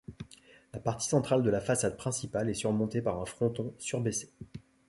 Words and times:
La 0.73 0.79
partie 0.79 1.07
centrale 1.07 1.43
de 1.43 1.51
la 1.51 1.59
façade 1.61 1.95
principale 1.95 2.49
est 2.49 2.55
surmontée 2.55 3.03
par 3.03 3.21
un 3.21 3.25
fronton 3.27 3.75
surbaissé. 3.77 4.33